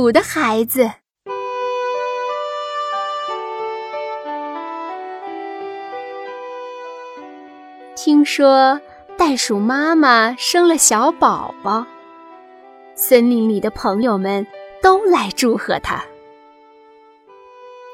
[0.00, 0.88] 鼠的孩子。
[7.96, 8.80] 听说
[9.16, 11.84] 袋鼠妈妈生了小宝宝，
[12.94, 14.46] 森林里的朋友们
[14.80, 16.04] 都来祝贺他。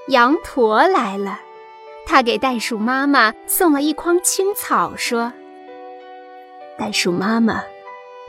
[0.09, 1.41] 羊驼来了，
[2.05, 5.33] 他给袋鼠妈妈送了一筐青草，说
[6.77, 7.65] ：“袋鼠妈妈，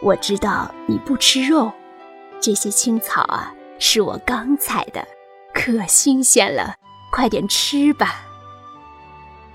[0.01, 1.73] 我知道你不吃肉，
[2.39, 5.07] 这些青草啊是我刚采的，
[5.53, 6.75] 可新鲜了，
[7.11, 8.25] 快点吃吧。”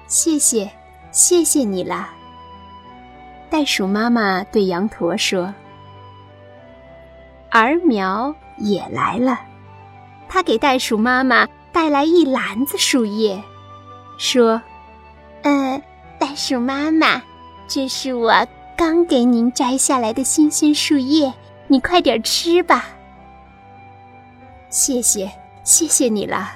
[0.06, 0.70] 谢谢。
[1.12, 2.08] 谢谢你了，
[3.50, 5.52] 袋鼠妈妈对羊驼说。
[7.50, 9.40] 儿苗也来了，
[10.28, 13.42] 他给袋鼠妈妈带来一篮子树叶，
[14.18, 14.62] 说
[15.42, 15.82] ：“呃，
[16.16, 17.20] 袋鼠妈妈，
[17.66, 18.32] 这是我
[18.76, 21.34] 刚给您摘下来的新鲜树叶，
[21.66, 22.86] 你快点吃吧。”
[24.70, 25.28] 谢谢，
[25.64, 26.48] 谢谢你了，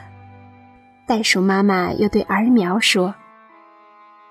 [1.04, 3.12] 袋鼠妈妈又对儿苗说。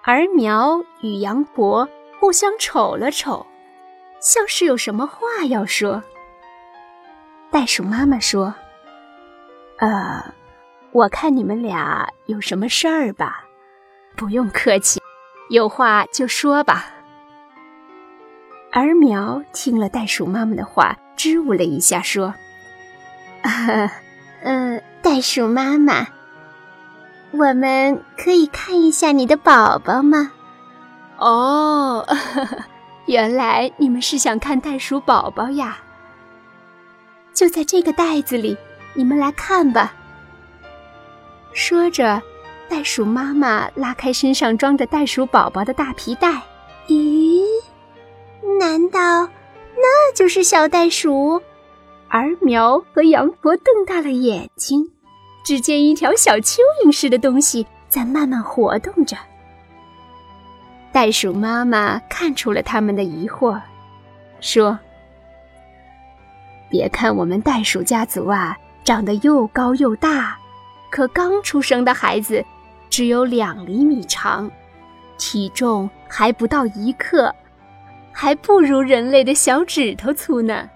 [0.03, 3.45] 儿苗与羊驼互相瞅了瞅，
[4.21, 6.01] 像是有什么话要说。
[7.51, 8.55] 袋鼠妈妈说
[9.79, 10.33] ：“呃，
[10.91, 13.43] 我看你们俩有什么事儿吧？
[14.15, 15.01] 不用客气，
[15.49, 16.85] 有话就说吧。”
[18.71, 22.33] 儿苗听了袋鼠妈妈的话，支吾了一下，说
[23.43, 23.91] ：“哈
[24.43, 26.07] 嗯，袋鼠妈妈。”
[27.31, 30.31] 我们可以看一下你的宝宝吗？
[31.17, 32.05] 哦，
[33.07, 35.77] 原来你们是想看袋鼠宝宝呀！
[37.33, 38.55] 就在这个袋子里，
[38.93, 39.93] 你们来看吧。
[41.53, 42.21] 说着，
[42.69, 46.39] 袋鼠妈妈拉开身上装着袋鼠宝宝的大皮袋。
[46.87, 47.41] 咦？
[48.59, 49.27] 难道
[49.75, 51.41] 那就是小袋鼠？
[52.15, 54.87] 儿苗和羊驼瞪大了眼睛。
[55.43, 59.17] 只见一条小蚯蚓似的东西在慢慢活动着。
[60.91, 63.59] 袋鼠妈妈看出了他们的疑惑，
[64.39, 64.77] 说
[66.69, 70.37] ：“别看我们袋鼠家族啊，长得又高又大，
[70.91, 72.45] 可刚出生的孩子
[72.91, 74.49] 只有两厘米长，
[75.17, 77.33] 体重还不到一克，
[78.11, 80.69] 还不如人类的小指头粗呢。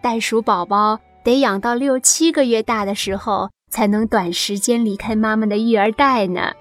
[0.00, 6.54] 袋鼠宝宝得养到六七个月大的时候。”才能短时间离开妈妈的育儿袋呢。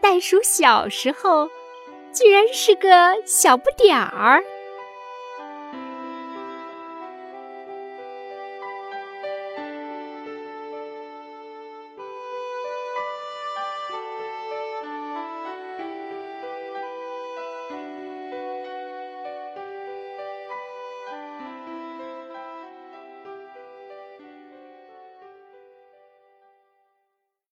[0.00, 1.48] 袋鼠小时候，
[2.12, 4.42] 居然是个小不点儿。